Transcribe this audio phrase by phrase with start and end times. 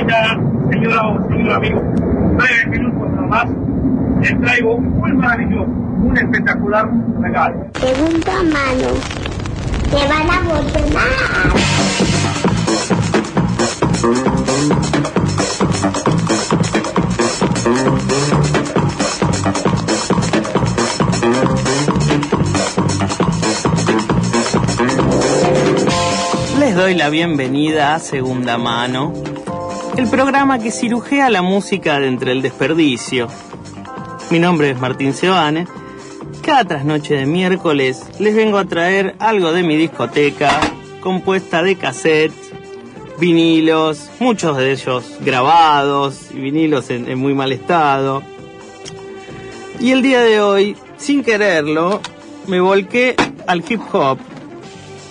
[0.00, 0.40] señorita,
[0.70, 1.80] señora señor amigo,
[2.36, 3.46] breve minutos nada más,
[4.20, 6.88] les traigo un muy maravilloso, un espectacular
[7.20, 7.66] regalo.
[7.80, 8.88] Segunda mano.
[9.90, 10.40] Te van a.
[26.58, 29.12] Les doy la bienvenida a Segunda Mano,
[29.96, 33.28] el programa que cirujea la música de entre el desperdicio.
[34.30, 35.66] Mi nombre es Martín Sebane.
[36.42, 40.50] Cada trasnoche de miércoles les vengo a traer algo de mi discoteca,
[41.00, 42.52] compuesta de cassettes,
[43.18, 48.22] vinilos, muchos de ellos grabados y vinilos en, en muy mal estado.
[49.78, 52.00] Y el día de hoy, sin quererlo,
[52.46, 54.18] me volqué al hip hop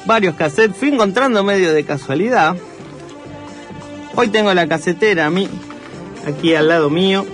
[0.06, 2.56] varios cassettes, fui encontrando medio de casualidad.
[4.22, 5.48] Hoy tengo la casetera a mí,
[6.28, 7.26] aquí al lado mío.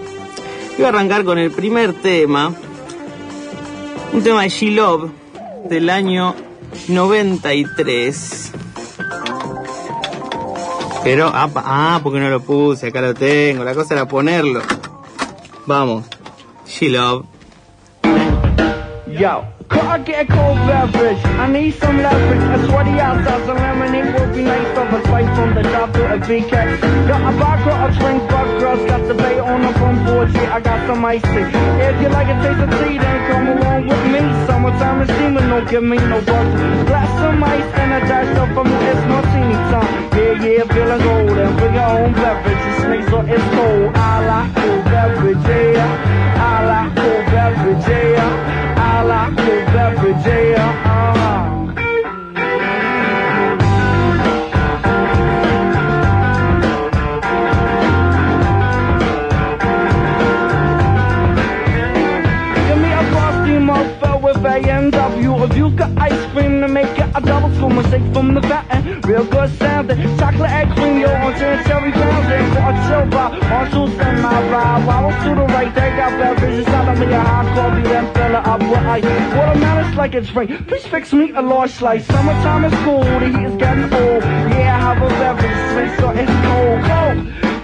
[0.74, 2.54] Y voy a arrancar con el primer tema,
[4.14, 5.10] un tema de She-Love
[5.68, 6.36] del año
[6.88, 8.52] 93.
[11.04, 14.62] Pero, ah, porque no lo puse, acá lo tengo, la cosa era ponerlo.
[15.66, 16.06] Vamos,
[16.68, 17.26] She-Love.
[19.08, 21.24] Yo, could I get a cold beverage?
[21.26, 22.44] I need some leverage.
[22.56, 24.78] A sweaty outside, some lemonade would be nice.
[24.78, 26.52] Of a spice from the top to a BK.
[27.08, 30.34] Got a vodka, a drink, but girls got the bay on the front porch.
[30.34, 31.48] Yeah, I got some ice tea.
[31.88, 34.20] If you like a taste of tea, then come along with me.
[34.48, 36.48] Summertime is steaming, don't give me no buzz.
[36.88, 38.68] Glass some ice and a dash of from
[80.06, 80.48] like it's spring.
[80.66, 82.06] Please fix me a large slice.
[82.06, 84.22] Summertime is cool, the heat is getting old.
[84.54, 86.80] Yeah, I have a beverage, sweet, so it's cold.
[86.92, 87.18] Cold,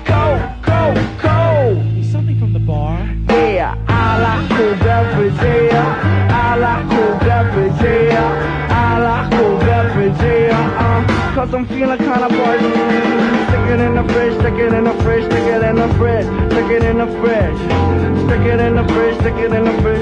[0.09, 2.06] cold, cold, cold.
[2.12, 2.97] Something from the bar.
[3.29, 6.41] Yeah, I like cool beverage, yeah.
[6.44, 8.75] I like cool beverage, yeah.
[8.85, 10.81] I like cool beverage, yeah.
[10.81, 13.22] Uh, cause I'm feeling kinda buzzed.
[13.50, 16.25] Stick it in the fridge, stick it in the fridge, stick it in the fridge,
[16.50, 18.02] stick it in the fridge.
[18.31, 20.01] Stick it in the fridge, stick it in the fridge,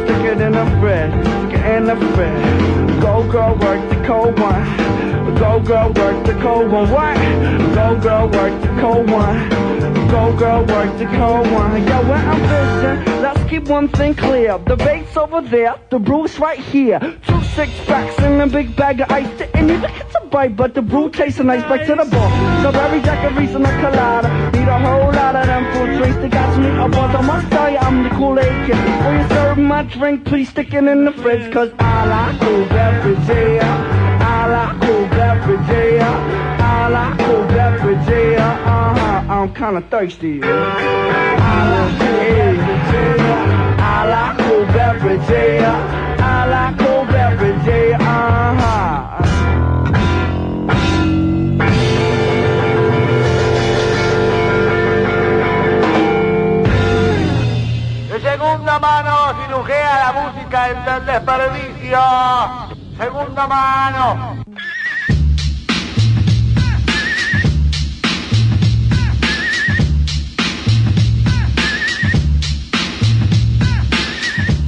[1.95, 3.01] fridge.
[3.01, 4.77] Go girl, work the cold one.
[5.35, 6.91] Go girl, work the cold one.
[6.91, 7.17] What?
[7.73, 9.49] Go girl, work the cold one.
[10.09, 11.87] Go girl, work the cold one.
[11.87, 14.57] Yo, when I'm fishing, let's keep one thing clear.
[14.57, 16.99] The bait's over there, the brew's right here.
[17.27, 19.29] Two six packs and a big bag of ice.
[19.37, 21.63] Didn't even get to bite, but the brew tastes nice.
[21.63, 22.59] Back to the bar.
[22.59, 24.58] Strawberry daiquiris and a colada.
[24.85, 26.17] Whole lot of them fruit drinks.
[26.17, 27.15] They got me a buzz.
[27.15, 28.77] I must tell you, I'm the Kool-Aid kid.
[29.05, 31.51] When you serve my drink, please stick it in the fridge.
[31.53, 33.29] Cause I like cool beverage.
[33.29, 36.01] I like cool beverage.
[36.01, 38.39] I like cool beverage.
[38.39, 39.33] Uh-huh.
[39.33, 40.41] I'm kinda thirsty.
[40.43, 40.47] I
[41.73, 42.79] like cool
[43.81, 46.08] I like cool beverage,
[58.79, 61.99] mano cirujea la música entre el desperdicio.
[62.97, 64.43] Segunda mano.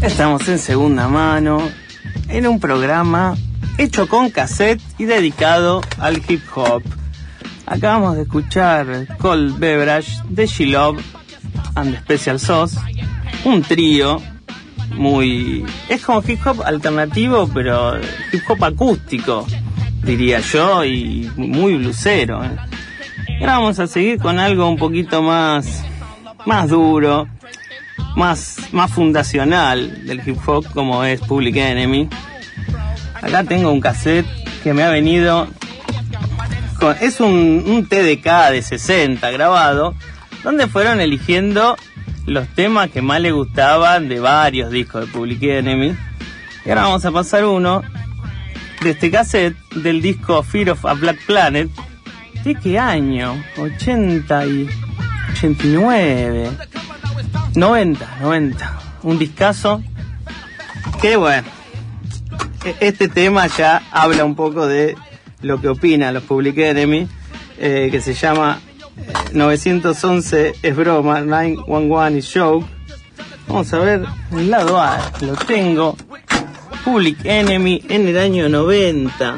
[0.02, 1.62] Estamos en segunda mano,
[2.28, 3.36] en un programa
[3.78, 6.82] hecho con cassette y dedicado al hip hop.
[7.68, 11.02] Acabamos de escuchar Cold Beverage de She-Love
[11.76, 12.78] and the Special Sauce,
[13.44, 14.22] un trío
[14.96, 15.66] muy...
[15.90, 17.98] es como hip hop alternativo, pero
[18.32, 19.46] hip hop acústico,
[20.04, 22.44] diría yo, y muy blusero.
[22.44, 22.58] ¿eh?
[23.40, 25.84] Ahora vamos a seguir con algo un poquito más,
[26.46, 27.28] más duro,
[28.16, 32.10] más, más fundacional del hip hop como es Public Enemy.
[33.22, 34.26] Acá tengo un cassette
[34.64, 35.48] que me ha venido
[36.80, 39.96] con, es un, un TDK de 60 grabado,
[40.44, 41.78] donde fueron eligiendo
[42.26, 45.96] los temas que más les gustaban de varios discos de Public Enemy.
[46.66, 47.82] Y ahora vamos a pasar uno
[48.82, 51.70] de este cassette del disco Fear of a Black Planet.
[52.44, 53.44] ¿De qué año?
[53.58, 54.70] 80 y...
[55.32, 56.52] 89,
[57.56, 58.80] 90, 90.
[59.04, 59.82] Un discazo
[61.02, 61.48] que bueno,
[62.66, 64.96] e- este tema ya habla un poco de
[65.42, 67.08] lo que opinan los Public Enemy,
[67.58, 68.60] eh, que se llama
[69.34, 72.66] 911 es broma, 911 is joke.
[73.48, 75.98] Vamos a ver el lado A, lo tengo.
[76.84, 79.38] Public Enemy en el año 90.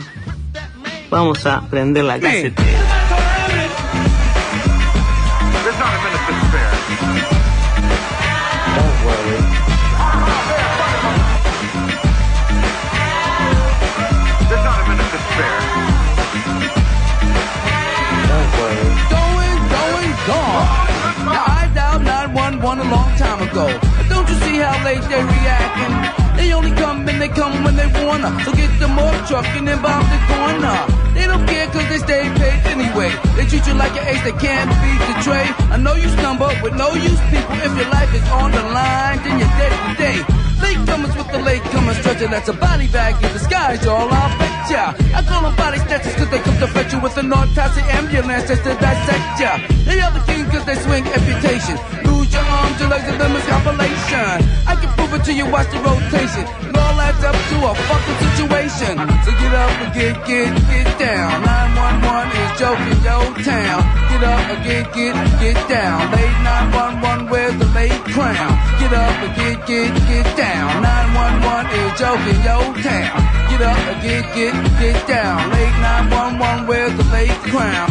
[1.09, 2.92] Vamos a prender la casetera.
[24.73, 25.93] How late they reacting?
[26.37, 28.29] They only come and they come when they wanna.
[28.43, 30.77] So get them off truck and then bomb the corner.
[31.13, 33.09] They don't care cause they stay paid anyway.
[33.37, 35.45] They treat you like an ace, they can't beat the tray.
[35.69, 37.55] I know you stumble with no use people.
[37.61, 40.17] If your life is on the line, then you're dead today.
[40.63, 44.09] Latecomers with the latecomers stretcher that's a body bag in disguise, y'all.
[44.09, 44.83] I'll bet ya.
[45.13, 48.47] I call them body snatchers cause they come to fetch you with an autopsy ambulance
[48.47, 49.51] just to dissect ya.
[49.85, 51.77] They are the king cause they swing amputation.
[52.73, 54.41] Your your legs, and them is compilation.
[54.65, 56.41] I can prove it to you, watch the rotation.
[56.65, 58.97] It all adds up to a fucking situation.
[59.21, 61.45] So get up and get, get, get down.
[61.45, 63.85] 911 is joking, yo town.
[64.09, 66.01] Get up and get, get, get down.
[66.17, 68.57] Late 911, where's the late crown?
[68.81, 70.81] Get up and get, get, get down.
[70.81, 73.21] 911 is joking, yo town.
[73.53, 75.37] Get up and get, get, get down.
[75.53, 77.85] Late 911, where's the late crown?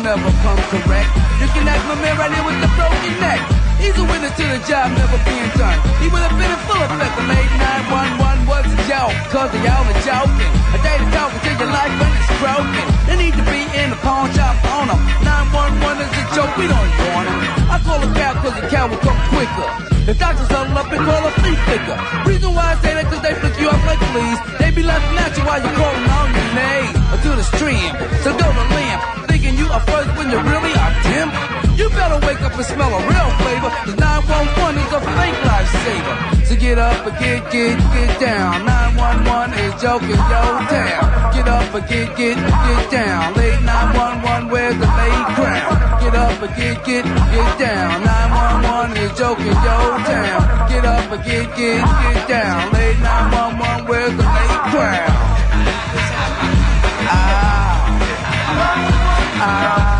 [0.08, 1.12] never come correct.
[1.36, 3.44] You can ask my man right here with the broken neck.
[3.76, 5.76] He's a winner to the job never being done.
[6.00, 7.12] He would have been in full effect.
[7.20, 7.52] The late
[7.92, 10.52] 911 was a joke, cause they all are joking.
[10.72, 12.84] A day to talk until your life when it's broken.
[13.04, 15.00] They need to be in the pawn shop on them.
[15.28, 17.40] 911 is a joke, we don't want them.
[17.68, 19.68] I call a cab cause the cow will come quicker.
[20.08, 21.96] The doctors huddle up and call a flea flicker.
[22.24, 24.40] Reason why I say that cause they flick you off like fleas.
[24.56, 26.97] They be laughing at you while you're crawling on your knees.
[27.12, 29.00] Or to the stream, so go to limp.
[29.28, 31.28] Thinking you are first when you really are dim.
[31.78, 33.70] You better wake up and smell a real flavor.
[33.86, 36.46] Cause 911 is a fake lifesaver.
[36.46, 38.66] So get up and get, get, get down.
[38.66, 41.32] 911 is joking, yo town.
[41.32, 43.34] Get up and get, get, get down.
[43.34, 46.02] Late 911, where's the late crown?
[46.02, 48.04] Get up and get, get, get down.
[48.04, 50.68] 911 is joking, yo town.
[50.68, 52.72] Get up and get, get, get down.
[52.72, 55.27] Late 911, where's the late crown?
[59.40, 59.97] I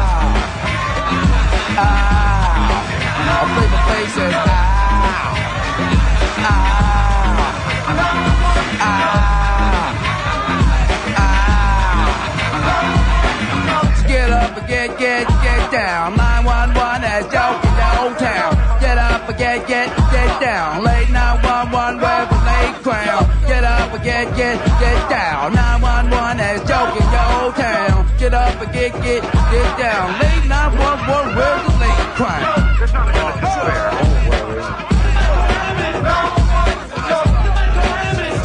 [28.89, 30.19] up and get, get, get down.
[30.19, 32.77] Late 911 with a late crown.
[32.79, 33.91] There's not a minute to spare.
[33.99, 34.63] Don't worry.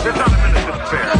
[0.03, 1.13] There's not a minute to spare.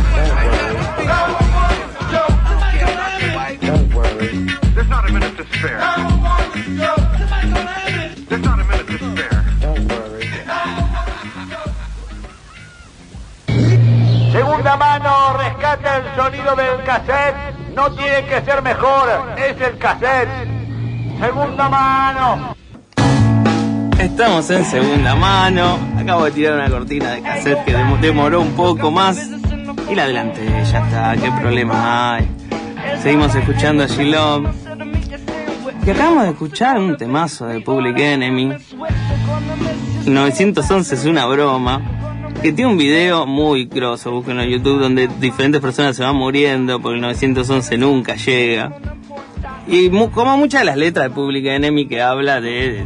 [3.62, 4.30] Don't worry.
[4.74, 5.82] There's not a minute to spare.
[8.30, 9.40] There's not a minute to spare.
[9.62, 10.28] Don't worry.
[14.32, 17.33] Segunda mano, rescata el sonido del cassette.
[17.84, 20.30] No tiene que ser mejor, es el cassette.
[21.20, 22.56] Segunda mano.
[24.00, 25.78] Estamos en segunda mano.
[26.00, 29.18] Acabo de tirar una cortina de cassette que dem- demoró un poco más.
[29.92, 31.16] Y la adelanté, ya está.
[31.22, 32.30] ¿Qué problema hay?
[33.02, 34.46] Seguimos escuchando a Shilom.
[35.86, 38.54] Y acabamos de escuchar un temazo de Public Enemy.
[40.06, 41.82] El 911 es una broma.
[42.44, 46.80] Que tiene un video muy grosso, busquen en YouTube, donde diferentes personas se van muriendo
[46.82, 48.74] porque el 911 nunca llega.
[49.66, 52.84] Y mu- como muchas de las letras de Public Enemy que habla de,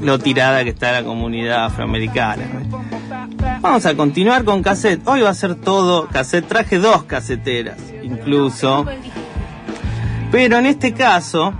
[0.00, 2.44] lo tirada que está la comunidad afroamericana.
[3.60, 5.06] Vamos a continuar con cassette.
[5.06, 6.48] Hoy va a ser todo cassette.
[6.48, 8.86] Traje dos caseteras, incluso.
[10.32, 11.52] Pero en este caso,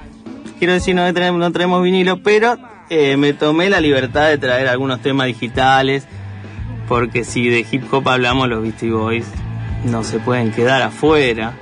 [0.58, 2.56] quiero decir, no traemos vinilo, pero
[2.88, 6.06] eh, me tomé la libertad de traer algunos temas digitales.
[6.90, 9.25] Porque si de hip hop hablamos, los Beastie Boys
[9.85, 11.54] no se pueden quedar afuera.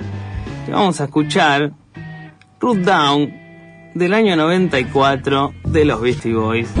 [0.67, 1.71] Y vamos a escuchar
[2.59, 3.31] Root Down
[3.93, 6.73] del año 94 de los Beastie Boys.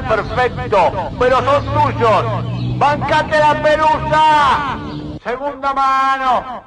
[0.00, 2.78] Perfectos, pero son tuyos.
[2.78, 4.78] ¡Bancate la pelusa!
[5.22, 6.62] Segunda mano.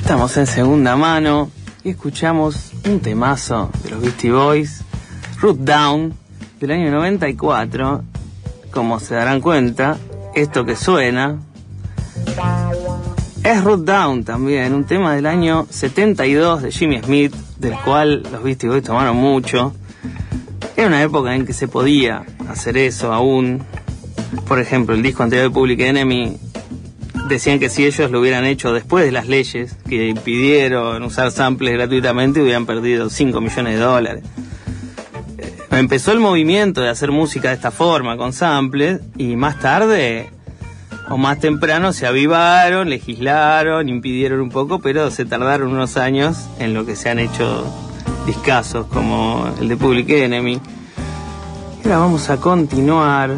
[0.00, 1.50] Estamos en segunda mano
[1.84, 4.82] y escuchamos un temazo de los Beastie Boys,
[5.40, 6.14] Root Down,
[6.58, 8.02] del año 94.
[8.70, 9.98] Como se darán cuenta,
[10.34, 11.38] esto que suena
[13.46, 18.42] es Root Down también, un tema del año 72 de Jimmy Smith, del cual los
[18.42, 19.72] Beastie Boys tomaron mucho.
[20.76, 23.62] Era una época en que se podía hacer eso aún.
[24.48, 26.36] Por ejemplo, el disco anterior de Public Enemy
[27.28, 31.72] decían que si ellos lo hubieran hecho después de las leyes que impidieron usar samples
[31.72, 34.24] gratuitamente hubieran perdido 5 millones de dólares.
[35.38, 40.30] Eh, Empezó el movimiento de hacer música de esta forma, con samples, y más tarde
[41.08, 46.74] o más temprano se avivaron, legislaron, impidieron un poco, pero se tardaron unos años en
[46.74, 47.64] lo que se han hecho
[48.26, 50.60] discasos como el de Public Enemy.
[51.84, 53.30] Y ahora vamos a continuar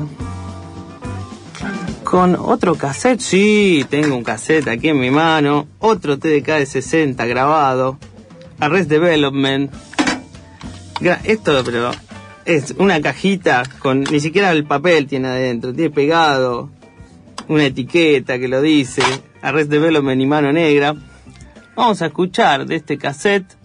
[2.04, 3.20] con otro cassette.
[3.20, 5.66] Sí, tengo un cassette aquí en mi mano.
[5.78, 7.98] Otro TDK de 60 grabado.
[8.60, 9.70] Arrest Development.
[11.24, 11.90] Esto, pero
[12.46, 15.74] es una cajita con ni siquiera el papel tiene adentro.
[15.74, 16.70] Tiene pegado
[17.48, 19.02] una etiqueta que lo dice.
[19.42, 20.94] Arrest Development y mano negra.
[21.74, 23.56] Vamos a escuchar de este cassette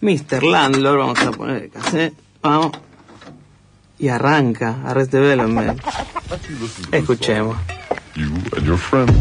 [0.00, 0.42] Mr.
[0.42, 0.98] Landlord.
[0.98, 2.14] Vamos a poner el cassette.
[2.42, 2.72] Vamos.
[3.98, 5.80] Y arranca Arrest Development.
[6.92, 7.56] Escuchemos.
[8.16, 9.14] You and your friends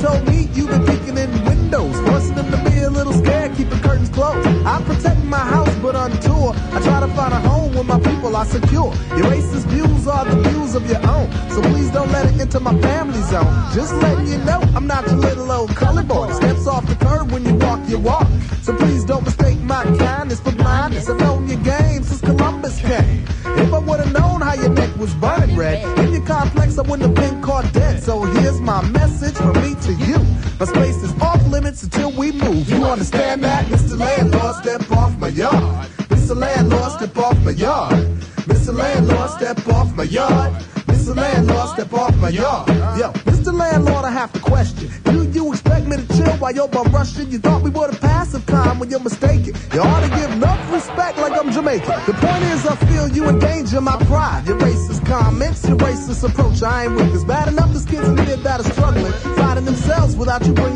[0.00, 3.80] Told me you've been peeking in windows, forcing them to be a little scared, keeping
[3.80, 4.46] curtains closed.
[4.66, 7.98] I protect my house, but on tour, I try to find a home where my
[7.98, 8.92] people are secure.
[9.16, 12.60] Your racist views are the views of your own, so please don't let it into
[12.60, 13.48] my family zone.
[13.72, 14.13] Just letting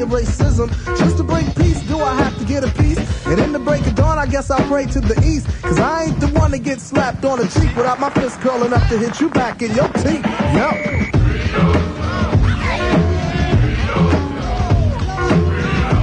[0.09, 0.69] racism.
[0.99, 2.99] Just to bring peace, do I have to get a piece?
[3.27, 5.47] And in the break of dawn, I guess I'll pray to the east.
[5.63, 8.73] Cause I ain't the one to get slapped on the cheek without my fist curling
[8.73, 10.25] up to hit you back in your teeth.
[10.57, 10.69] Yo.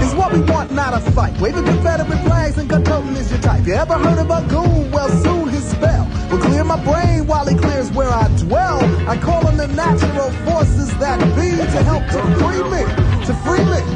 [0.06, 1.40] Is what we want, not a fight.
[1.40, 2.84] Waving Confederate flags and gun
[3.16, 3.66] is your type.
[3.66, 4.92] You ever heard of a goon?
[4.92, 8.80] Well, soon his spell will clear my brain while he clears where I dwell.
[9.10, 12.84] I call on the natural forces that be to help to free me,
[13.26, 13.95] to free me.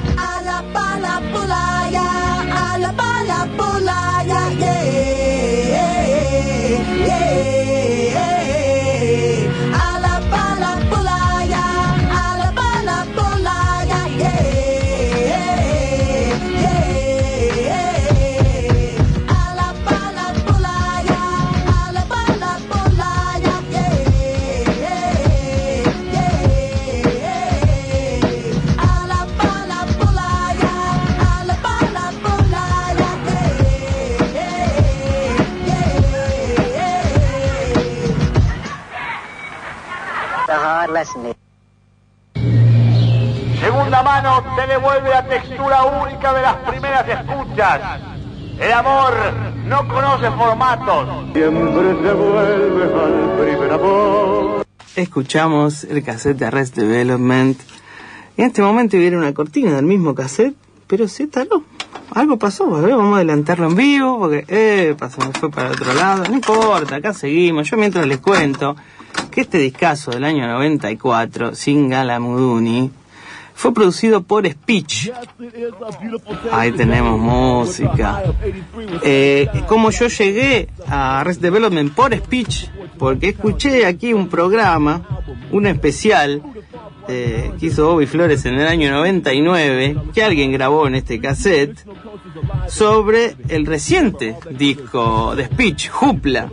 [44.59, 48.01] Te devuelve la textura única de las primeras escuchas.
[48.59, 49.13] El amor
[49.65, 51.07] no conoce formatos.
[51.33, 54.65] Siempre se vuelve al primer amor.
[54.97, 57.57] Escuchamos el cassette de Arrest Development.
[58.35, 60.55] En este momento viene una cortina del mismo cassette,
[60.87, 61.63] pero se taló.
[62.13, 65.69] Algo pasó, a ver, vamos a adelantarlo en vivo, porque, eh, pasó, me fue para
[65.69, 66.25] otro lado.
[66.27, 67.69] No importa, acá seguimos.
[67.69, 68.75] Yo mientras les cuento
[69.31, 72.91] que este discazo del año 94, Singala Muduni,
[73.59, 75.11] fue producido por Speech.
[76.49, 78.23] Ahí tenemos música.
[79.03, 85.05] Eh, como yo llegué a Rest Development por Speech, porque escuché aquí un programa,
[85.51, 86.41] un especial,
[87.09, 91.85] eh, que hizo Bobby Flores en el año 99, que alguien grabó en este cassette,
[92.69, 96.49] sobre el reciente disco de Speech, Jupla.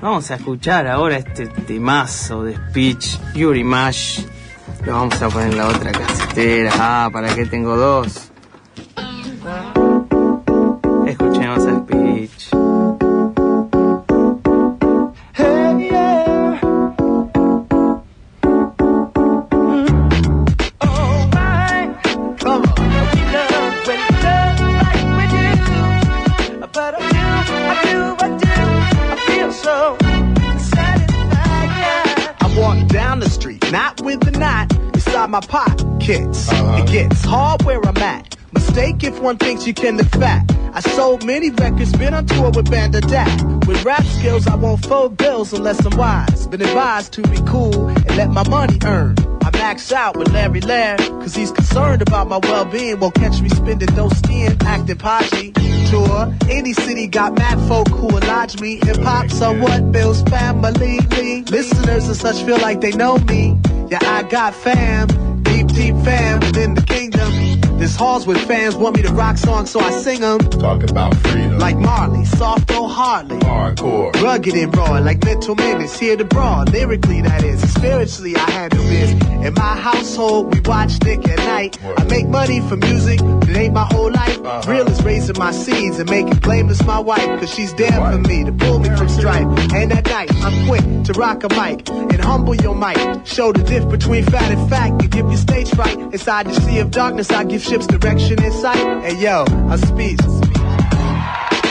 [0.00, 4.22] Vamos a escuchar ahora este temazo de Speech, Yuri Mash.
[4.84, 6.72] Lo vamos a poner en la otra casetera.
[6.76, 8.30] Ah, ¿para qué tengo dos?
[11.06, 11.61] Escuchemos
[36.12, 36.48] pockets.
[36.48, 36.84] It uh-huh.
[36.84, 38.36] gets hard where I'm at.
[38.52, 40.52] Mistake if one thinks you can look fact.
[40.74, 43.66] I sold many records, been on tour with Band of Bandadat.
[43.66, 46.46] With rap skills, I won't fold bills unless I'm wise.
[46.46, 49.16] Been advised to be cool and let my money earn.
[49.42, 53.00] I max out with Larry Lair, cause he's concerned about my well-being.
[53.00, 55.52] Won't catch me spending no skin, acting podgy.
[55.90, 58.76] Tour, any city got mad folk who will lodge me.
[58.82, 61.00] Hip-hop somewhat builds family.
[61.50, 63.58] Listeners and such feel like they know me.
[63.90, 65.08] Yeah, I got fam,
[65.82, 67.32] deep, fam within the kingdom.
[67.78, 70.38] This halls with fans want me to rock songs, so I sing them.
[70.38, 71.58] Talk about freedom.
[71.58, 73.38] Like Marley, soft or hardly.
[73.38, 74.14] Hardcore.
[74.22, 76.64] Rugged and raw, like mental menace, here to brawl.
[76.64, 77.60] Lyrically, that is.
[77.74, 79.10] Spiritually, I handle this.
[79.44, 81.76] In my household, we watch Nick at night.
[81.98, 84.38] I make money from music, but it ain't my whole life.
[84.38, 84.70] Uh-huh.
[84.70, 88.44] Real is raising my seeds and making blameless my wife, cause she's there for me
[88.44, 89.46] to pull me from strife.
[89.74, 93.26] And at night, I'm quick to rock a mic and humble your mic.
[93.26, 95.31] Show the diff between fat and fact and give you stage fright.
[96.12, 98.76] Inside the sea of darkness, I give ships direction and sight.
[98.76, 100.40] And yo, I'm speechless.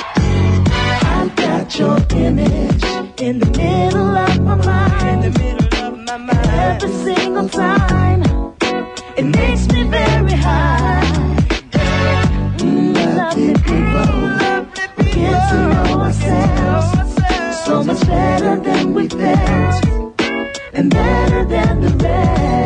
[0.04, 2.84] I got your image
[3.22, 5.26] in the middle of my mind.
[5.26, 6.84] In the middle of my mind.
[6.84, 8.24] Every single time,
[9.16, 11.06] it makes me very high.
[12.58, 14.08] Lovely people,
[15.06, 17.14] get to know ourselves
[17.64, 19.86] so much better than we felt,
[20.74, 22.61] and better than the rest.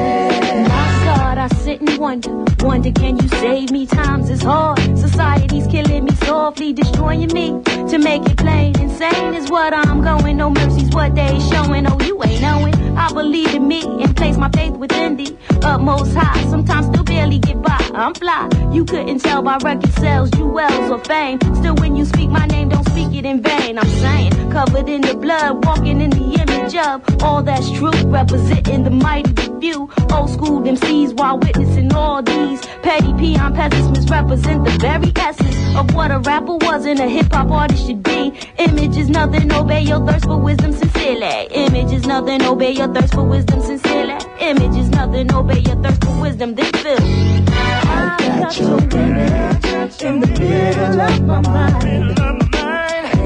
[2.06, 3.88] Wonder, wonder can you save me?
[3.88, 7.48] Times is hard, society's killing me softly, destroying me.
[7.89, 10.38] To make it plain, insane is what I'm going.
[10.38, 11.88] No mercy's what they showing.
[11.88, 12.85] Oh, you ain't knowing.
[12.97, 16.41] I believe in me and place my faith within the utmost high.
[16.49, 17.79] Sometimes still barely get by.
[17.93, 18.49] I'm fly.
[18.71, 21.39] You couldn't tell by record sales, jewels or fame.
[21.55, 23.77] Still, when you speak my name, don't speak it in vain.
[23.77, 28.84] I'm saying, covered in the blood, walking in the image of all that's true, representing
[28.84, 29.89] the mighty few.
[30.13, 35.93] Old school MCs while witnessing all these petty peon peasants misrepresent the very essence of
[35.93, 38.34] what a rapper was and a hip hop artist should be.
[38.58, 41.47] Image is nothing, obey your thirst for wisdom sincerely.
[41.51, 44.15] Image is nothing, obey your thirst for wisdom sincerely.
[44.39, 46.98] Image is nothing, obey your thirst for wisdom, then feel.
[47.02, 52.19] I got your image in the middle of my mind.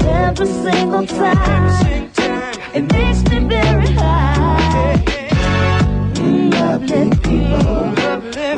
[0.04, 2.10] Every single time,
[2.74, 5.04] it makes me very high.
[6.22, 7.92] Lovely people,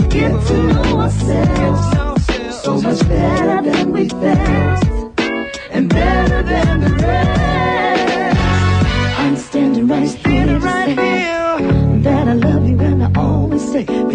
[0.09, 5.21] get to know ourselves so much better than we felt,
[5.71, 7.42] and better than the rest.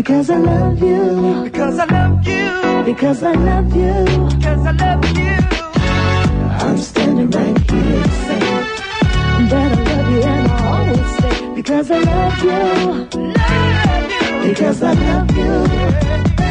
[0.07, 4.05] Because I love you, because I love you, because I love you,
[4.37, 5.35] because I love you.
[6.63, 8.39] I'm standing right here to say
[9.49, 13.05] that I love you, and I always say because I love you,
[14.47, 16.46] because I love you.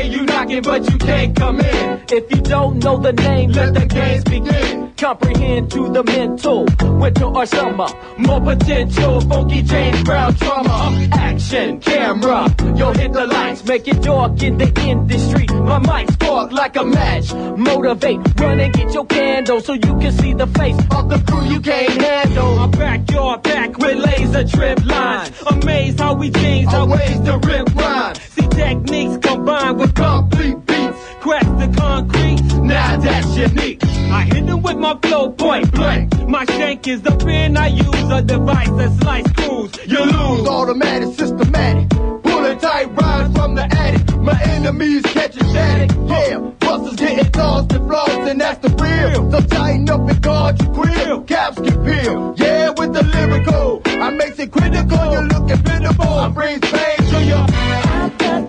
[0.00, 2.04] I hear you knocking, but you can't come in.
[2.08, 4.94] If you don't know the name, let the games begin.
[4.96, 6.64] Comprehend to the mental,
[6.98, 7.88] winter or summer.
[8.16, 11.08] More potential, funky James Brown trauma.
[11.12, 13.62] Action, camera, you'll hit the lights.
[13.66, 15.46] make it dark in the industry.
[15.48, 17.34] My mic spark like a match.
[17.34, 21.44] Motivate, run and get your candle so you can see the face of the crew
[21.44, 22.58] you can't handle.
[22.58, 25.30] I'm back, you're back with laser trip lines.
[25.50, 28.14] Amazed how we changed our ways to rip rhyme.
[28.14, 30.98] See techniques combined with complete beats.
[31.20, 33.82] Crack the concrete, now that's unique.
[33.84, 36.28] I hit them with my flow point blank.
[36.28, 39.70] My shank is the pen I use, a device that slice screws.
[39.86, 40.48] You lose.
[40.48, 41.90] Automatic, systematic.
[42.22, 44.16] Pulling tight rhymes from the attic.
[44.16, 45.90] My enemies catching static.
[46.06, 49.30] Yeah, busters getting tossed and flossed, and that's the real.
[49.30, 51.22] So tighten up and guard your grill.
[51.22, 52.34] Caps can peel.
[52.36, 53.82] Yeah, with the lyrical.
[53.84, 55.12] I makes it critical.
[55.12, 56.08] You're looking pitiful.
[56.08, 57.49] I bring pain to your.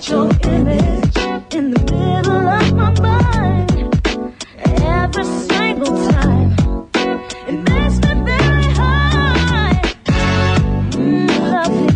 [0.10, 1.18] Your image
[1.54, 3.72] in the middle of my mind
[4.82, 6.50] every single time.
[7.48, 9.94] It makes me very high.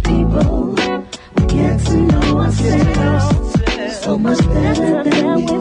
[0.03, 0.75] People,
[1.35, 5.55] we get to know ourselves so much better than we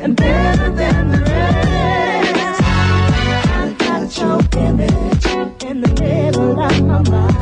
[0.00, 2.62] and better than the rest.
[2.62, 5.26] I got your image
[5.64, 7.33] in the middle of my mind.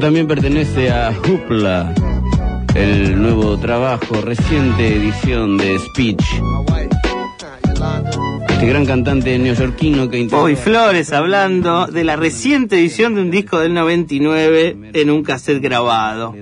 [0.00, 1.94] También pertenece a Hoopla,
[2.74, 6.24] el nuevo trabajo, reciente edición de Speech.
[8.48, 13.30] Este gran cantante neoyorquino que integró- Bobby Flores hablando de la reciente edición de un
[13.30, 16.34] disco del 99 en un cassette grabado.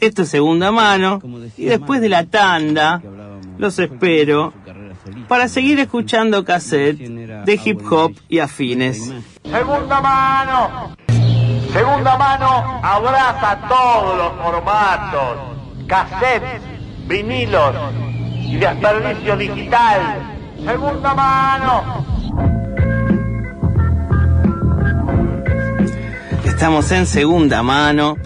[0.00, 1.20] Esto es segunda mano
[1.56, 3.02] y después de la tanda
[3.58, 4.52] los espero
[5.28, 9.12] para seguir escuchando cassette de hip hop y afines.
[9.44, 10.93] Segunda mano.
[11.74, 15.38] Segunda mano abraza todos los formatos.
[15.88, 16.62] Cassettes,
[17.08, 17.74] vinilos
[18.44, 20.00] y desperdicio digital.
[20.64, 22.06] Segunda mano.
[26.44, 28.18] Estamos en segunda mano,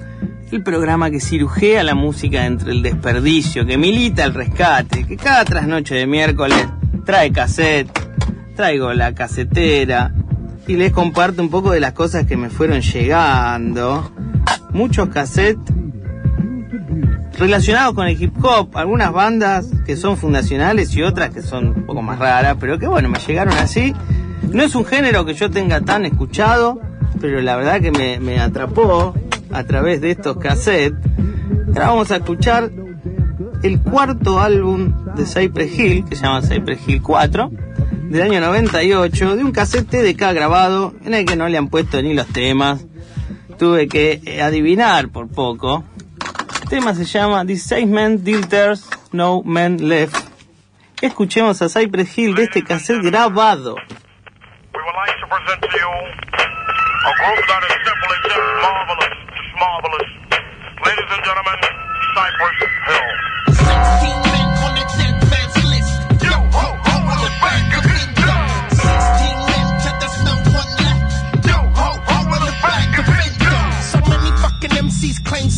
[0.53, 5.47] el programa que cirujea la música entre el desperdicio, que milita el rescate, que cada
[5.47, 6.69] trasnoche de miércoles
[7.07, 7.89] trae cassette,
[8.55, 10.13] traigo la casetera
[10.69, 14.13] y les comparto un poco de las cosas que me fueron llegando.
[14.71, 15.75] Muchos cassettes
[17.39, 21.87] relacionados con el hip hop, algunas bandas que son fundacionales y otras que son un
[21.87, 23.95] poco más raras, pero que bueno, me llegaron así.
[24.53, 26.81] No es un género que yo tenga tan escuchado,
[27.19, 29.15] pero la verdad que me, me atrapó
[29.51, 30.99] a través de estos cassettes.
[31.69, 32.71] Ahora vamos a escuchar
[33.63, 37.51] el cuarto álbum de Cypress Hill, que se llama Cypress Hill 4,
[38.09, 42.01] del año 98, de un cassette TDK grabado en el que no le han puesto
[42.01, 42.85] ni los temas.
[43.59, 45.85] Tuve que eh, adivinar por poco.
[46.63, 50.17] El tema se llama This Six Men Deal There's No Men Left.
[51.03, 53.75] Escuchemos a Cypress Hill de este cassette grabado.
[53.75, 54.81] We
[62.85, 63.28] would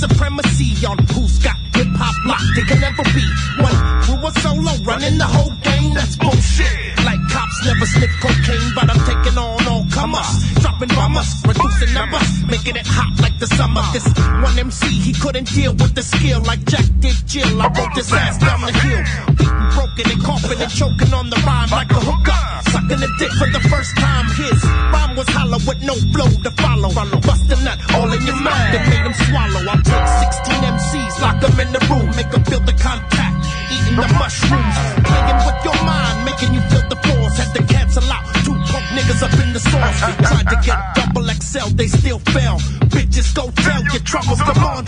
[0.00, 1.58] supremacy on who's got
[2.00, 2.48] hop locked.
[2.56, 3.24] They can never be
[3.60, 3.76] one
[4.08, 5.92] who was solo running the whole game.
[5.92, 6.72] That's bullshit.
[7.04, 12.28] Like cops never sniff cocaine, but I'm taking on all comers, dropping bombers, reducing numbers,
[12.48, 13.84] making it hot like the summer.
[13.92, 14.06] This
[14.40, 17.60] one MC he couldn't deal with the skill like Jack did Jill.
[17.60, 19.00] I wrote this ass down the hill,
[19.36, 23.32] beating, broken and coughing and choking on the rhyme like a hooker, sucking a dick
[23.40, 24.26] for the first time.
[24.36, 24.60] His
[24.92, 26.92] rhyme was hollow with no flow to follow.
[27.24, 29.62] Bust a nut all in your mind that made him swallow.
[29.64, 30.04] I took
[30.44, 33.36] 16 MCs, lock them in the room, make them feel the contact,
[33.74, 37.36] eating the mushrooms, playing with your mind, making you feel the force.
[37.38, 39.98] Had to cancel out two punk niggas up in the source.
[40.28, 42.58] Tried to get double XL, they still fell.
[42.94, 44.84] Bitches go tell your troubles, come on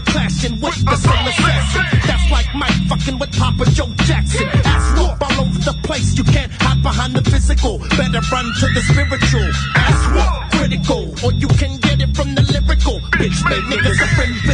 [0.00, 2.00] ass for clashing with the same assassin.
[2.06, 4.48] That's like Mike fucking with Papa Joe Jackson.
[4.64, 7.78] Ass whoop all over the place, you can't hide behind the physical.
[7.78, 9.50] better run to the spiritual.
[9.74, 13.00] Ask what critical, or you can get it from the lyrical.
[13.16, 14.49] Bitch made niggas are invisible,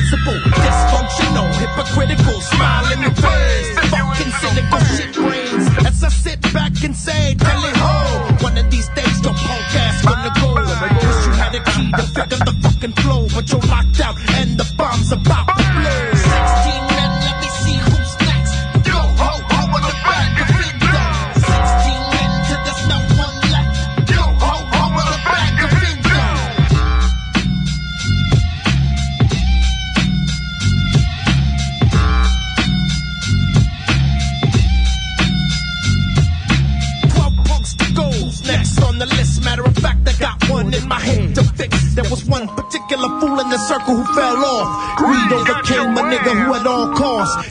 [46.57, 47.46] at all costs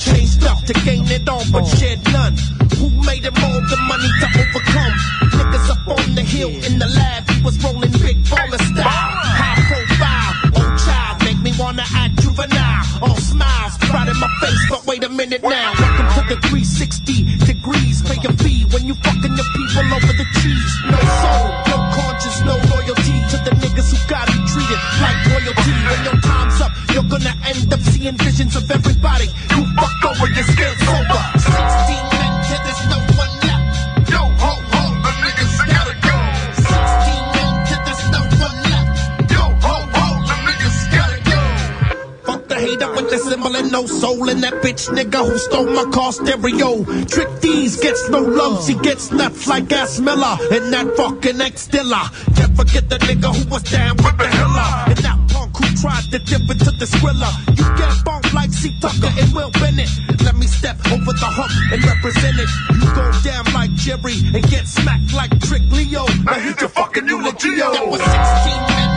[43.75, 46.85] no soul in that bitch nigga who stole my car stereo.
[47.11, 51.67] Trick D's gets no love, she gets nuts like ass Miller and that fucking ex
[51.67, 52.07] Dilla.
[52.37, 56.07] Can't forget the nigga who was down with the hiller and that punk who tried
[56.07, 57.27] to dip into the skrilla.
[57.59, 59.91] You get bumped like C Tucker and Will Bennett.
[60.23, 62.49] Let me step over the hump and represent it.
[62.79, 66.07] You go down like Jerry and get smacked like Trick Leo.
[66.23, 67.59] Now hit your fucking eulogy.
[67.59, 68.94] That was 16 men,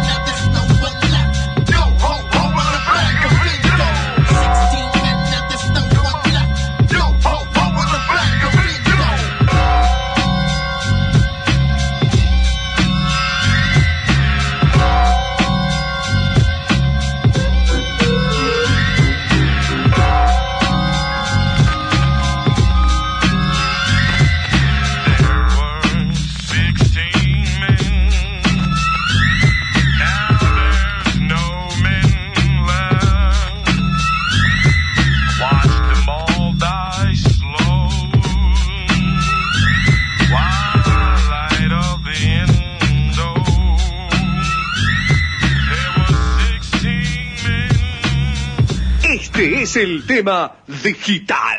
[49.78, 51.58] el tema digital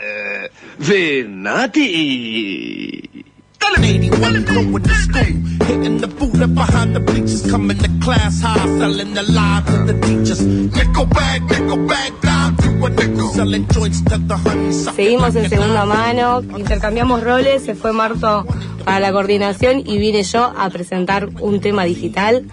[0.77, 3.09] de Nati.
[3.61, 5.23] 81 going to school,
[5.67, 9.85] hitting the boot up behind the bleachers, coming to class high, selling the lies to
[9.85, 10.41] the teachers.
[10.41, 14.95] Nickel bag, nickel bag, down to a nickel, selling joints to the honey sucker.
[14.95, 18.45] Seguimos en segunda mano, intercambiamos roles, se fue Marto
[18.85, 22.45] para la coordinación y vine yo a presentar un tema digital.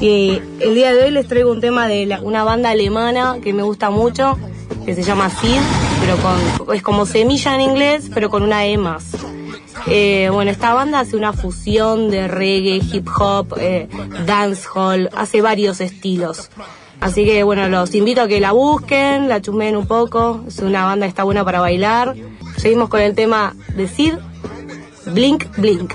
[0.00, 3.52] Y el día de hoy les traigo un tema de la- una banda alemana que
[3.52, 4.36] me gusta mucho,
[4.86, 5.60] que se llama Sid,
[6.00, 9.04] pero con, es como semilla en inglés, pero con una E más.
[9.88, 13.88] Eh, bueno, esta banda hace una fusión de reggae, hip hop, eh,
[14.24, 16.50] dancehall, hace varios estilos.
[17.00, 20.44] Así que bueno, los invito a que la busquen, la chusmeen un poco.
[20.46, 22.14] Es una banda que está buena para bailar.
[22.56, 24.14] Seguimos con el tema de Sid,
[25.06, 25.92] Blink Blink.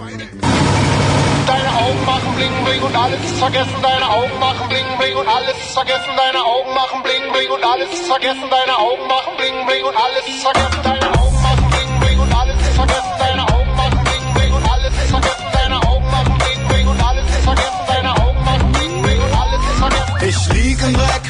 [2.02, 3.82] Deine Augen machen bling bling und alles ist vergessen.
[3.82, 6.14] Deine Augen machen bling bling und alles ist vergessen.
[6.18, 8.50] Deine Augen machen bling bling und alles ist vergessen.
[8.50, 10.82] Deine Augen machen bling bling und alles ist vergessen.
[10.90, 13.16] Deine Augen machen bling bling und alles ist vergessen.
[13.20, 15.48] Deine Augen machen bling bling und alles ist vergessen.
[15.54, 17.84] Deine Augen machen bling bling und alles ist vergessen.
[17.88, 20.16] Deine Augen machen bling bling und alles ist vergessen.
[20.22, 21.26] Ich lieg im Dreck,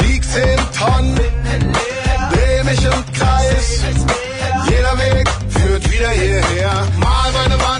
[0.00, 1.14] wieg 10 Tonnen,
[2.32, 3.84] dreh mich im Kreis.
[4.68, 6.72] Jeder Weg führt wieder hierher.
[6.98, 7.75] Mal meine Wand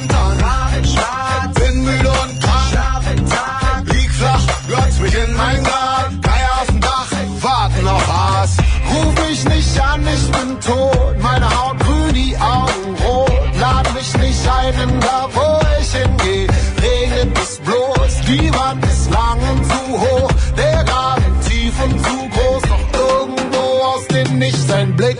[10.76, 11.16] tot.
[11.22, 13.32] Meine Haut grün, die Augen rot.
[13.60, 15.48] Lad mich nicht ein, denn da wo
[15.80, 16.46] ich hingehe,
[16.82, 18.12] regnet es bloß.
[18.28, 22.62] Die Wand ist lang und zu hoch, der Graben tief und zu groß.
[22.72, 25.18] Doch irgendwo aus dem Nichts ein Blick,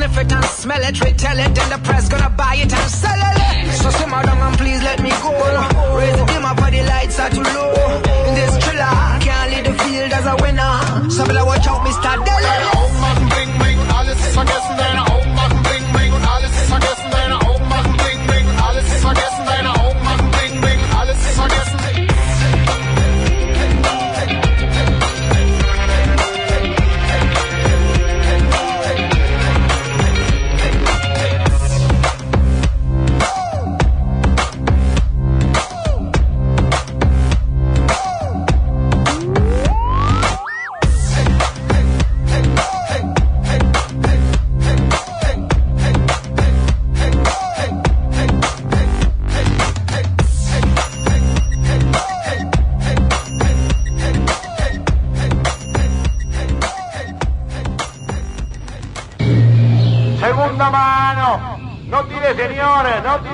[0.00, 1.54] sniff it and smell it, retell it.
[1.54, 3.72] Then the press gonna buy it and sell it.
[3.82, 5.30] So simmer down and please let me go.
[5.96, 7.72] Raise the dim up, the lights are too low.
[8.28, 11.10] In this thriller, can't lead the field as a winner.
[11.10, 12.16] So better watch out, Mr.
[12.16, 14.76] Oh, Machen bling bling und alles vergessen.
[14.78, 15.09] Deine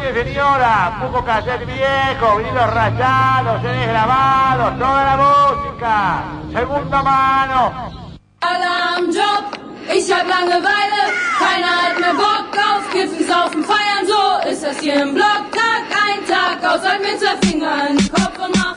[0.06, 0.98] señores, no tire señora.
[1.00, 6.24] Poco cassette viejo, vinilos rayados, CDs grabados, toda la música.
[6.52, 7.72] Segunda mano.
[8.40, 9.44] Alle am Job,
[9.92, 11.02] ich hab Langeweile,
[11.38, 15.84] keiner hat mehr Bock auf Kiffen, Saufen, Feiern, so ist das hier im Block, Tag
[15.90, 18.76] ein, Tag aus, halt mir zwei Finger in den Kopf und mach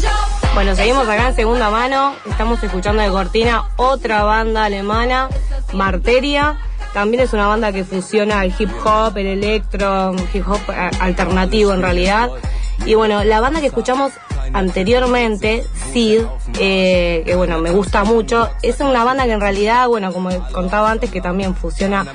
[0.00, 0.54] Job.
[0.54, 2.14] Bueno, seguimos acá en segunda mano.
[2.26, 5.28] Estamos escuchando de cortina otra banda alemana,
[5.72, 6.56] Marteria.
[6.94, 11.74] También es una banda que fusiona el hip hop, el electro, hip hop eh, alternativo
[11.74, 12.30] en realidad.
[12.86, 14.12] Y bueno, la banda que escuchamos
[14.52, 16.20] anteriormente, Sid,
[16.60, 20.92] eh, que bueno, me gusta mucho, es una banda que en realidad, bueno, como contaba
[20.92, 22.06] antes, que también fusiona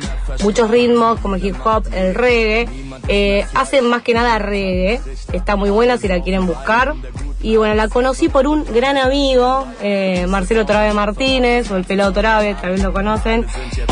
[0.43, 2.69] muchos ritmos como el hip hop, el reggae,
[3.09, 5.01] eh, hacen más que nada reggae,
[5.33, 6.95] está muy buena si la quieren buscar.
[7.41, 12.11] Y bueno, la conocí por un gran amigo, eh, Marcelo Torabe Martínez, o el pelado
[12.11, 13.45] Torabe, tal vez lo conocen.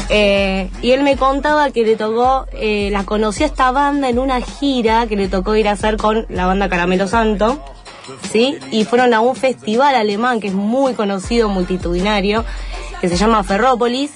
[0.10, 4.20] Eh, y él me contaba que le tocó, eh, la conocí a esta banda en
[4.20, 7.64] una gira que le tocó ir a hacer con la banda Caramelo Santo.
[8.32, 8.58] ¿Sí?
[8.72, 12.44] Y fueron a un festival alemán que es muy conocido, multitudinario,
[13.02, 14.12] que se llama Ferrópolis.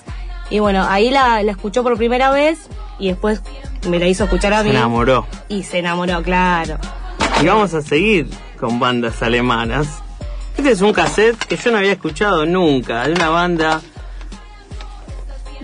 [0.50, 2.60] Y bueno, ahí la, la escuchó por primera vez
[3.00, 3.42] y después
[3.90, 4.70] me la hizo escuchar a Se mí.
[4.72, 5.26] enamoró.
[5.50, 6.78] Y se enamoró, claro.
[7.42, 8.30] Y vamos a seguir
[8.62, 10.04] con bandas alemanas.
[10.56, 13.82] Este es un cassette que yo no había escuchado nunca, de una banda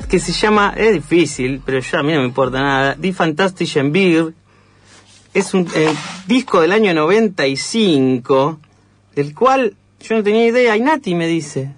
[0.10, 3.92] que se llama, es difícil, pero yo a mí no me importa nada, Die Fantastischen
[3.92, 4.34] Beer.
[5.34, 5.94] Es un eh,
[6.26, 8.60] disco del año 95,
[9.16, 10.76] del cual yo no tenía idea.
[10.76, 11.74] Y Nati me dice,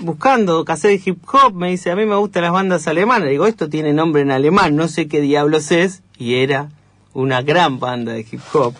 [0.00, 3.30] buscando cassette hip hop, me dice, a mí me gustan las bandas alemanas.
[3.30, 6.02] Digo, esto tiene nombre en alemán, no sé qué diablos es.
[6.18, 6.68] Y era
[7.14, 8.74] una gran banda de hip hop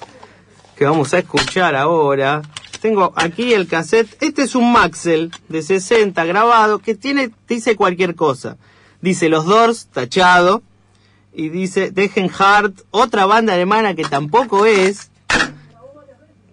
[0.82, 2.42] que vamos a escuchar ahora.
[2.80, 4.20] Tengo aquí el cassette.
[4.20, 8.56] Este es un Maxell de 60 grabado que tiene dice cualquier cosa.
[9.00, 10.60] Dice Los Doors tachado
[11.32, 15.12] y dice Dejen Hart, otra banda alemana que tampoco es.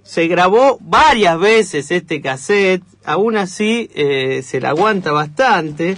[0.04, 5.98] Se grabó varias veces este cassette, aún así eh, se la aguanta bastante.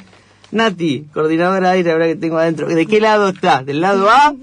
[0.51, 3.61] Nati, coordinadora de aire, ahora que tengo adentro, ¿de qué lado está?
[3.61, 4.35] ¿Del lado A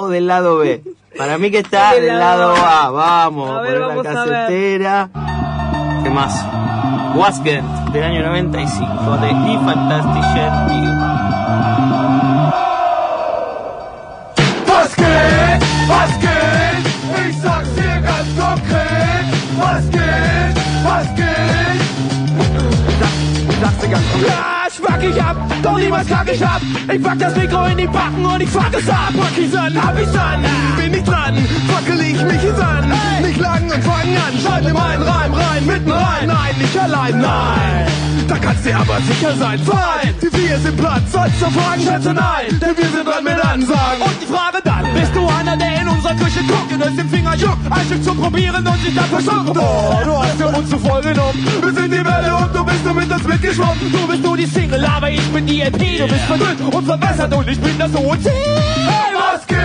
[0.00, 0.82] o del lado B?
[1.16, 2.90] Para mí que está Del del lado lado A.
[2.90, 4.32] Vamos, A ver, poner vamos la a ver.
[4.34, 5.08] casetera.
[6.02, 6.46] ¿Qué más?
[7.14, 9.30] Wasget, del año 95, de
[10.68, 10.90] Beer.
[15.88, 16.29] Was geht?
[25.00, 26.60] Ja, schwack ich ab, doch niemals kack ich ab.
[26.92, 29.12] Ich pack das Mikro in die Backen und ich fuck es ab.
[29.16, 30.44] Pack ich's an, hab ich's an,
[30.76, 31.36] bin ich dran,
[31.68, 32.92] fackel ich mich es an.
[33.22, 36.26] Nicht lang und fang an, schreib mir meinen Reim rein, mitten rein.
[36.26, 37.86] Nein, nicht allein, nein.
[38.28, 40.14] Da kannst dir aber sicher sein, fein.
[40.22, 42.60] Die vier sind platt, sollst du fragen, schätze nein.
[42.60, 44.02] Denn wir sind dran mit Ansagen.
[44.02, 47.08] Und die Frage dann, bist du einer, der in unserer Küche guckt und es im
[47.08, 49.56] Finger juckt, ein Stück zu probieren und sich dann verschluckt?
[49.56, 51.38] Oh, du hast für uns zu voll genommen.
[51.62, 53.92] Wir sind die Welle und du bist nur mit uns mitgeschwommen.
[53.92, 55.98] Du bist nur die Single, aber ich bin die LP.
[55.98, 58.24] Du bist verdünnt und verbessert und ich bin das OC.
[58.24, 59.58] Hey, was geht?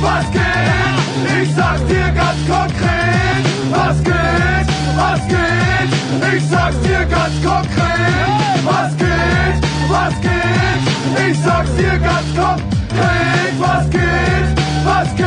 [0.00, 1.42] Was geht?
[1.42, 3.44] Ich sag's dir ganz konkret.
[3.70, 4.66] Was geht?
[4.96, 6.36] Was geht?
[6.36, 8.64] Ich sag's dir ganz konkret.
[8.64, 9.56] Was geht?
[9.88, 11.30] Was geht?
[11.30, 13.54] Ich sag's dir ganz konkret.
[13.58, 14.48] Was geht?
[14.84, 15.26] Was geht?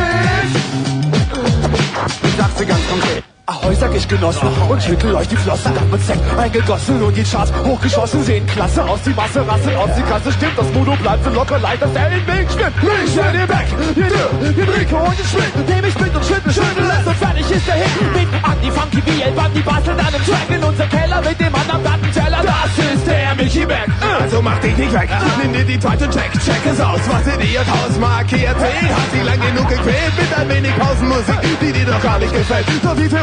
[2.22, 3.35] Ich sag's dir ganz konkret.
[3.48, 5.72] Ahoi, sag ich Genossen und schüttel euch die Flossen.
[5.72, 8.24] Dann mit Sekt eingegossen und die Charts hochgeschossen.
[8.24, 10.58] Sehen klasse aus, die Masse rasselt aus, die Kasse stimmt.
[10.58, 12.74] Das Modo bleibt so locker leicht, dass er den Weg schwimmt.
[13.04, 15.68] Ich stell dir weg, ihr Dürr, ihr Trinke und ihr Schwind.
[15.68, 18.12] Nehm ich mit und schüttel, schüttel es und fertig ist der Hit.
[18.14, 21.40] Mit an die Funky BL Band, die bastelt an einem Track in unser Keller mit
[21.40, 22.42] dem anderen Dattenteller.
[22.42, 23.86] Das ist der Michi Beck.
[24.20, 25.08] Also mach dich nicht weg,
[25.40, 27.00] nimm dir die und check, check es aus.
[27.06, 31.38] Was in ihr Haus markiert hey, hat sie lang genug gequält mit ein wenig Pausenmusik,
[31.60, 32.66] die dir doch gar nicht gefällt.
[32.82, 33.22] So wie viel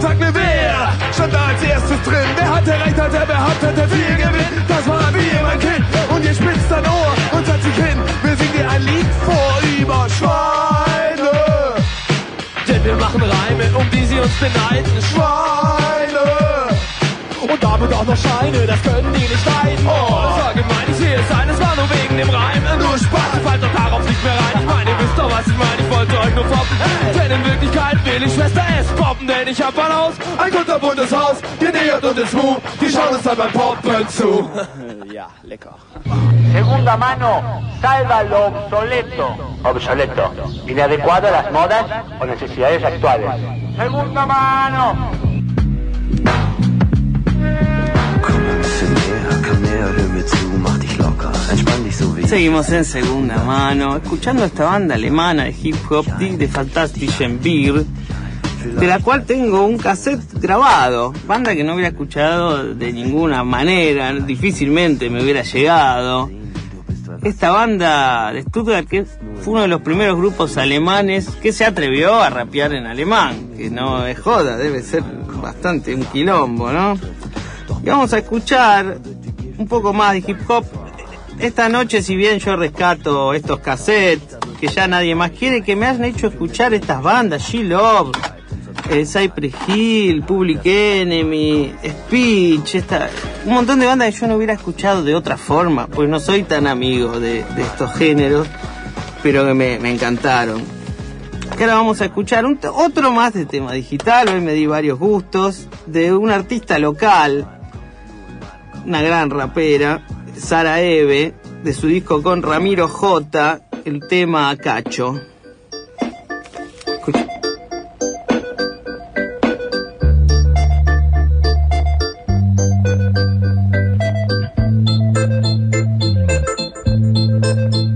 [0.00, 2.28] sag mir wer stand da als erstes drin.
[2.36, 4.68] Wer hatte recht, als er behauptet, der viel gewinnt?
[4.68, 5.84] Das war wie mein Kind.
[6.10, 7.98] Und ihr spitzt dein Ohr und setzt sich hin.
[8.22, 11.30] Wir singen dir ein Lied vor über Schweine.
[12.68, 14.92] Denn wir machen Reime, um die sie uns beneiden.
[15.10, 16.24] Schweine.
[17.40, 19.86] Und damit auch noch Scheine, das können die nicht leiden.
[19.86, 22.62] Oh, das war gemein, ich sehe es ein, es war nur wegen dem Reim.
[22.78, 24.56] Nur Spaß, fallt doch darauf nicht mehr rein.
[24.60, 26.76] Ich meine, ihr wisst doch, was ich meine, euch nur foppen.
[27.14, 31.12] Denn in Wirklichkeit will ich Schwester S poppen, denn ich hab ein Haus, ein kunterbuntes
[31.12, 32.56] Haus, genähert und ins Mu.
[32.80, 34.50] Die schauen uns dann beim Poppen zu.
[35.12, 35.76] Ja, lecker.
[36.52, 39.36] Segunda mano, salva lo obsoleto.
[39.62, 40.32] Obsoleto.
[40.66, 41.84] Inadecuado a las modas
[42.18, 43.30] o necesidades actuales.
[43.76, 44.96] Segunda mano.
[52.26, 58.98] Seguimos en segunda mano, escuchando esta banda alemana de hip hop, de Fantastischen de la
[58.98, 65.22] cual tengo un cassette grabado, banda que no hubiera escuchado de ninguna manera, difícilmente me
[65.22, 66.30] hubiera llegado.
[67.22, 72.14] Esta banda de Stuttgart que fue uno de los primeros grupos alemanes que se atrevió
[72.14, 75.02] a rapear en alemán, que no es joda, debe ser
[75.40, 76.98] bastante un quilombo, ¿no?
[77.82, 78.98] Y vamos a escuchar
[79.58, 80.64] un poco más de hip hop.
[81.38, 85.86] Esta noche, si bien yo rescato estos cassettes que ya nadie más quiere, que me
[85.86, 88.12] han hecho escuchar estas bandas, She-Love,
[88.90, 92.76] eh, Cypress Hill, Public Enemy, Speech,
[93.46, 96.44] un montón de bandas que yo no hubiera escuchado de otra forma, pues no soy
[96.44, 98.46] tan amigo de, estos géneros,
[99.22, 100.62] pero que me, encantaron.
[101.50, 106.14] Ahora vamos a escuchar otro más de tema digital, hoy me di varios gustos, de
[106.14, 107.53] un artista local,
[108.86, 110.06] una gran rapera,
[110.36, 115.20] Sara Eve, de su disco con Ramiro J, el tema Cacho.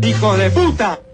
[0.03, 1.08] ¡Hijo de puta!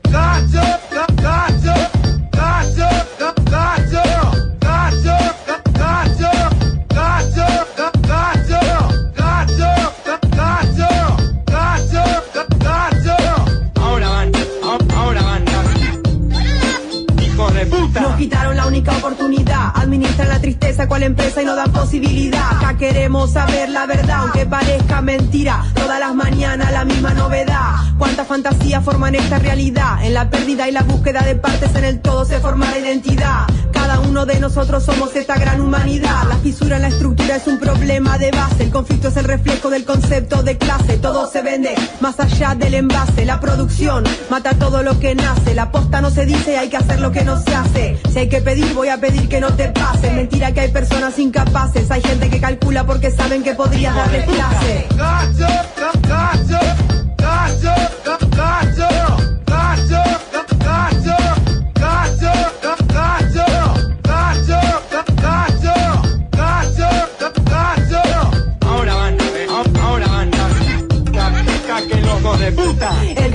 [17.66, 19.72] Nos quitaron la única oportunidad.
[19.74, 22.56] Administra la tristeza cual empresa y no dan posibilidad.
[22.56, 25.64] Acá queremos saber la verdad, aunque parezca mentira.
[25.74, 27.74] Todas las mañanas la misma novedad.
[27.98, 30.04] Cuántas fantasías forman esta realidad.
[30.04, 33.46] En la pérdida y la búsqueda de partes en el todo se forma la identidad.
[33.72, 36.24] Cada uno de nosotros somos esta gran humanidad.
[36.28, 38.64] La fisura en la estructura es un problema de base.
[38.64, 40.98] El conflicto es el reflejo del concepto de clase.
[40.98, 43.24] Todo se vende más allá del envase.
[43.24, 45.54] La producción mata todo lo que nace.
[45.54, 47.53] La posta no se dice, hay que hacer lo que no se
[48.12, 50.10] Si hay que pedir, voy a pedir que no te pase.
[50.10, 51.88] Mentira que hay personas incapaces.
[51.90, 54.86] Hay gente que calcula porque saben que podrías darles clase.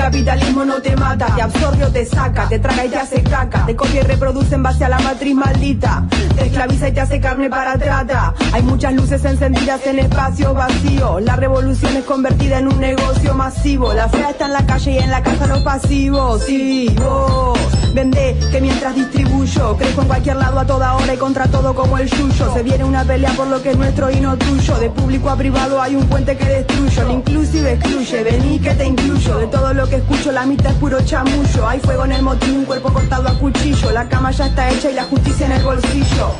[0.10, 3.68] Capitalismo no te mata, te absorbe o te saca, te traga y te hace caca,
[3.68, 6.03] te copia y reproduce en base a la matriz maldita,
[6.36, 8.34] te esclaviza y te hace carne para trata.
[8.51, 13.93] Hay muchas luces encendidas en espacios vacíos, la revolución es convertida en un negocio masivo,
[13.93, 16.43] la fea está en la calle y en la casa los pasivos.
[16.43, 17.60] Sí, vos
[17.93, 21.97] vende que mientras distribuyo, crezco en cualquier lado a toda hora y contra todo como
[21.97, 22.53] el yuyo.
[22.53, 25.35] Se viene una pelea por lo que es nuestro y no tuyo, de público a
[25.35, 29.73] privado hay un puente que destruyo, el inclusive excluye, vení que te incluyo, de todo
[29.73, 32.91] lo que escucho la mitad es puro chamullo, hay fuego en el motín, un cuerpo
[32.93, 36.31] cortado a cuchillo, la cama ya está hecha y la justicia en el bolsillo.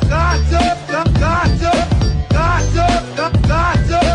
[2.30, 4.09] Ahora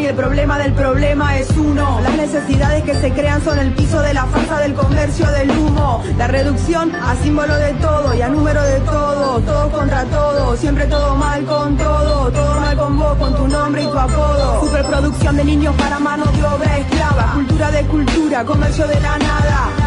[0.00, 2.00] y el problema del problema es uno.
[2.02, 6.02] Las necesidades que se crean son el piso de la farsa del comercio del humo.
[6.16, 9.40] La reducción a símbolo de todo y a número de todo.
[9.40, 12.30] Todo contra todo, siempre todo mal con todo.
[12.30, 14.60] Todo mal con vos, con tu nombre y tu apodo.
[14.60, 17.32] Superproducción de niños para mano de obra esclava.
[17.34, 19.81] Cultura de cultura, comercio de la nada.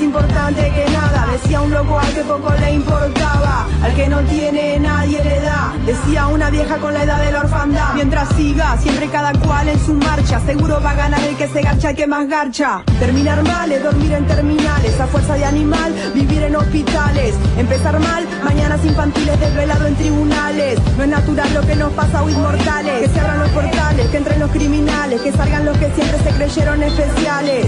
[0.00, 3.66] Importante que nada, decía un loco al que poco le importaba.
[3.82, 7.40] Al que no tiene nadie le da, decía una vieja con la edad de la
[7.40, 7.94] orfandad.
[7.94, 11.60] Mientras siga, siempre cada cual en su marcha, seguro va a ganar el que se
[11.62, 12.82] garcha, el que más garcha.
[12.98, 17.34] Terminar mal es dormir en terminales, a fuerza de animal, vivir en hospitales.
[17.58, 20.78] Empezar mal, mañanas infantiles desvelado en tribunales.
[20.96, 23.02] No es natural lo que nos pasa a inmortales.
[23.02, 26.30] Que se abran los portales, que entren los criminales, que salgan los que siempre se
[26.30, 27.66] creyeron especiales.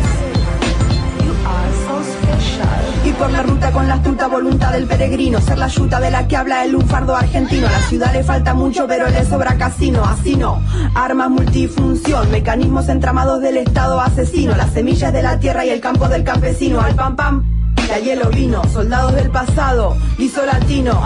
[3.04, 6.28] Y por la ruta con la astuta voluntad del peregrino Ser la yuta de la
[6.28, 7.68] que habla el lunfardo argentino.
[7.68, 10.04] La ciudad le falta mucho pero le sobra casino.
[10.04, 10.62] Así no,
[10.94, 14.54] armas multifunción Mecanismos entramados del estado asesino.
[14.54, 16.80] Las semillas de la tierra y el campo del campesino.
[16.80, 17.44] Al pam pam,
[17.88, 18.62] la hielo vino.
[18.72, 21.00] Soldados del pasado, liso latino.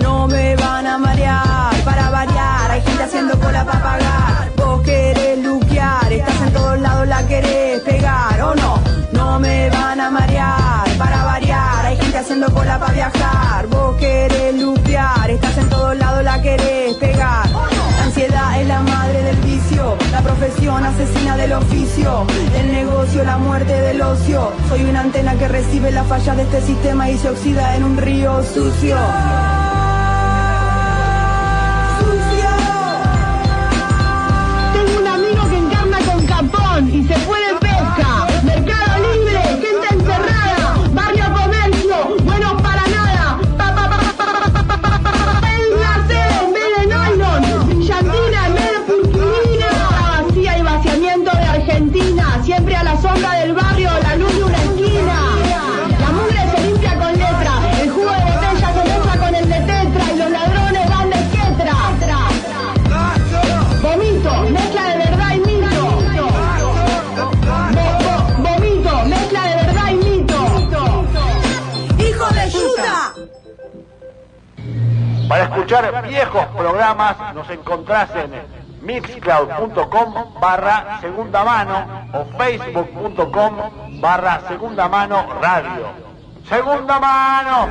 [0.00, 2.70] No me van a marear, para variar.
[2.70, 4.52] Hay gente haciendo cola para pagar.
[4.56, 7.65] Vos querés luquear, estás en todos lados, la querés.
[9.36, 13.66] No me van a marear, para variar Hay gente haciendo cola para viajar.
[13.66, 17.46] Vos querés lupear, estás en todos lados, la querés pegar.
[17.50, 19.98] La ansiedad es la madre del vicio.
[20.10, 22.26] La profesión asesina del oficio.
[22.58, 24.52] El negocio, la muerte del ocio.
[24.70, 27.98] Soy una antena que recibe las fallas de este sistema Y se oxida en un
[27.98, 28.96] río sucio
[75.56, 78.30] escuchar viejos programas nos encontrás en
[78.82, 85.86] mixcloud.com barra segunda mano o facebook.com barra segunda mano radio.
[86.46, 87.68] Segunda mano.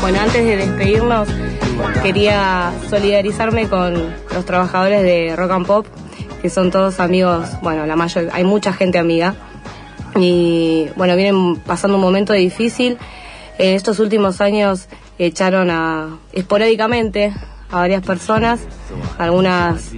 [0.00, 1.28] Bueno, antes de despedirnos,
[2.02, 5.86] quería solidarizarme con los trabajadores de Rock and Pop,
[6.42, 9.36] que son todos amigos, bueno, la mayor, hay mucha gente amiga.
[10.22, 12.98] Y bueno, vienen pasando un momento difícil.
[13.58, 17.34] En estos últimos años echaron a esporádicamente
[17.70, 18.60] a varias personas,
[19.18, 19.92] algunas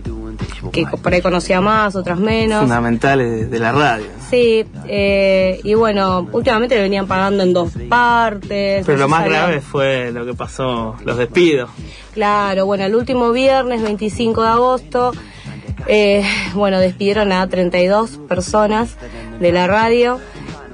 [0.73, 2.61] que por ahí conocía más, otras menos.
[2.61, 4.07] Fundamentales de la radio.
[4.31, 8.85] Sí, eh, y bueno, últimamente le venían pagando en dos partes.
[8.87, 11.71] Pero lo más grave fue lo que pasó, los despidos.
[12.15, 15.13] Claro, bueno, el último viernes, 25 de agosto,
[15.87, 18.97] eh, bueno, despidieron a 32 personas
[19.43, 20.19] de la radio.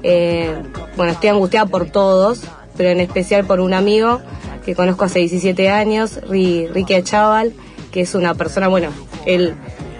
[0.03, 0.55] Eh,
[0.95, 2.41] bueno, estoy angustiada por todos,
[2.77, 4.21] pero en especial por un amigo
[4.65, 7.53] que conozco hace 17 años, Ri- Ricky Achaval,
[7.91, 8.89] que es una persona, bueno,
[9.25, 9.53] él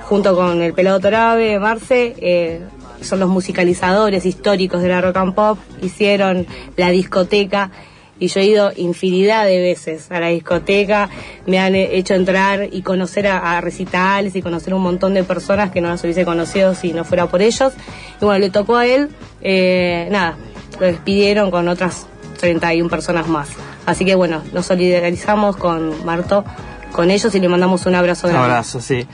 [0.03, 2.61] junto con el pelado Torabe, Marce, eh,
[3.01, 6.45] son los musicalizadores históricos de la rock and pop, hicieron
[6.77, 7.71] la discoteca
[8.19, 11.09] y yo he ido infinidad de veces a la discoteca,
[11.45, 15.81] me han hecho entrar y conocer a, recitales y conocer un montón de personas que
[15.81, 17.73] no las hubiese conocido si no fuera por ellos.
[18.21, 19.09] Y bueno, le tocó a él,
[19.41, 20.37] eh, nada,
[20.79, 22.07] lo despidieron con otras
[22.39, 23.49] 31 personas más.
[23.85, 26.43] Así que bueno, nos solidarizamos con Marto,
[26.91, 28.51] con ellos y le mandamos un abrazo Un grande.
[28.51, 29.07] abrazo, sí.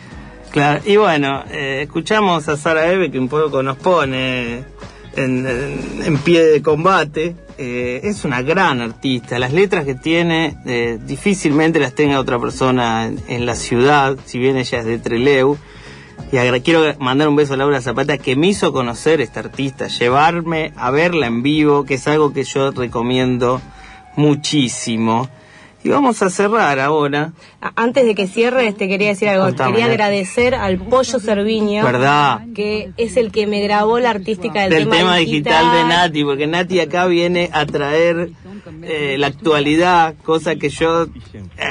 [0.52, 4.64] Claro, y bueno, eh, escuchamos a Sara Eve que un poco nos pone
[5.16, 7.36] en, en- pie de combate.
[7.58, 9.40] Eh, es una gran artista.
[9.40, 14.40] Las letras que tiene eh, difícilmente las tenga otra persona en, en la ciudad, si
[14.40, 15.58] bien ella es de Treleu.
[16.32, 20.74] Y quiero mandar un beso a Laura Zapata que me hizo conocer esta artista, llevarme
[20.76, 23.62] a verla en vivo, que es algo que yo recomiendo
[24.18, 25.30] muchísimo.
[25.86, 27.34] Y vamos a cerrar ahora.
[27.76, 29.46] Antes de que cierres, te quería decir algo.
[29.46, 32.42] Contame, quería agradecer al Pollo Cerviño, ¿Verdad?
[32.56, 36.48] que es el que me grabó la artística del, del tema digital de Nati, porque
[36.48, 38.32] Nati acá viene a traer
[38.82, 41.10] eh, la actualidad, cosa que yo, eh,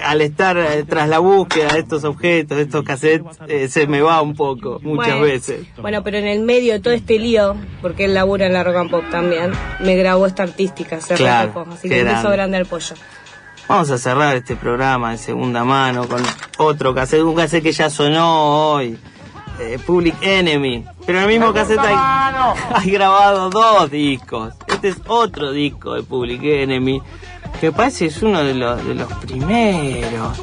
[0.04, 4.00] al estar eh, tras la búsqueda de estos objetos, de estos cassettes, eh, se me
[4.00, 5.22] va un poco, muchas Bueno.
[5.22, 5.66] veces.
[5.82, 8.76] Bueno, pero en el medio de todo este lío, porque él labura en la rock
[8.76, 9.50] and pop también,
[9.80, 11.66] me grabó esta artística, se Claro.
[11.72, 12.94] Así que un beso grande al Pollo.
[13.66, 16.22] Vamos a cerrar este programa de segunda mano con
[16.58, 18.98] otro cassette, un cassette que ya sonó hoy,
[19.58, 20.84] eh, Public Enemy.
[21.06, 21.96] Pero en el mismo cassette hay,
[22.74, 24.52] hay grabado dos discos.
[24.66, 27.00] Este es otro disco de Public Enemy,
[27.58, 30.38] que parece es uno de los, de los primeros.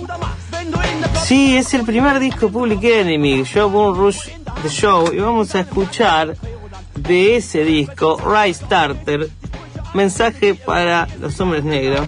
[1.24, 4.30] Sí, es el primer disco de Public Enemy, Show Boom Rush
[4.64, 6.36] The Show, y vamos a escuchar
[6.96, 9.30] de ese disco, Rise Starter,
[9.94, 12.08] mensaje para los hombres negros.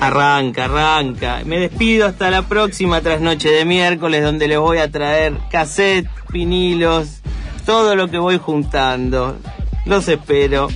[0.00, 1.42] Arranca, arranca.
[1.44, 7.20] Me despido hasta la próxima trasnoche de miércoles donde les voy a traer cassette, vinilos,
[7.64, 9.38] todo lo que voy juntando.
[9.84, 10.68] Los espero.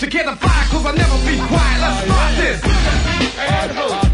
[0.00, 1.80] Most, you get the fire, cause I'll never be quiet.
[1.80, 4.09] Let's start this.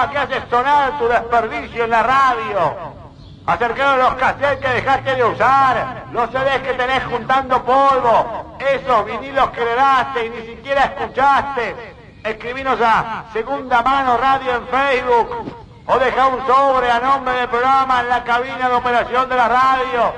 [0.00, 3.00] Programa que hace sonar tu desperdicio en la radio.
[3.46, 9.06] Acerca de los cassettes que dejaste de usar, los CDs que tenés juntando polvo, esos
[9.06, 11.96] vinilos que heredaste y ni siquiera escuchaste.
[12.22, 15.54] Escribinos a Segunda Mano Radio en Facebook
[15.86, 19.48] o deja un sobre a nombre del programa en la cabina de operación de la
[19.48, 20.12] radio.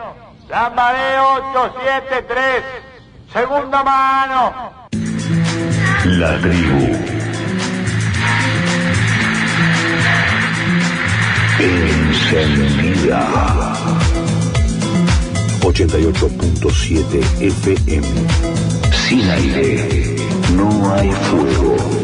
[0.48, 2.64] Lambaré 873.
[3.32, 4.72] Segunda Mano.
[6.04, 7.21] La tribu.
[12.34, 13.74] Encendida.
[15.60, 18.06] 88.7 FM.
[18.90, 20.16] Sin aire,
[20.56, 22.01] no hay fuego.